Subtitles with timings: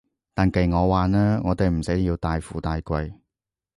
[0.33, 3.13] 但計我話呢，我哋唔使要大富大貴